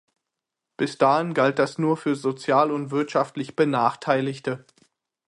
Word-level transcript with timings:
Bis 0.77 0.97
dahin 0.97 1.35
galt 1.35 1.59
das 1.59 1.77
nur 1.77 1.95
für 1.95 2.15
sozial 2.15 2.71
und 2.71 2.89
wirtschaftlich 2.89 3.55
Benachteiligte. 3.55 4.65